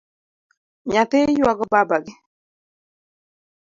Nyathi 0.91 1.19
yuago 1.39 1.63
babagi? 1.73 2.13